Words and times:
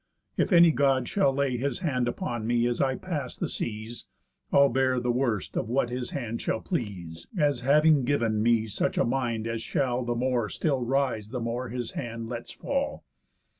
If 0.35 0.51
any 0.51 0.71
God 0.71 1.07
shall 1.07 1.31
lay 1.31 1.57
His 1.57 1.81
hand 1.81 2.07
upon 2.07 2.47
me 2.47 2.65
as 2.65 2.81
I 2.81 2.95
pass 2.95 3.37
the 3.37 3.47
seas, 3.47 4.07
I'll 4.51 4.69
bear 4.69 4.99
the 4.99 5.11
worst 5.11 5.55
of 5.55 5.69
what 5.69 5.91
his 5.91 6.09
hand 6.09 6.41
shall 6.41 6.59
please, 6.59 7.27
As 7.37 7.61
having 7.61 8.03
giv'n 8.03 8.39
me 8.41 8.65
such 8.65 8.97
a 8.97 9.05
mind 9.05 9.45
as 9.45 9.61
shall 9.61 10.03
The 10.03 10.15
more 10.15 10.49
still 10.49 10.81
rise 10.83 11.29
the 11.29 11.39
more 11.39 11.69
his 11.69 11.91
hand 11.91 12.27
lets 12.29 12.49
fall. 12.49 13.05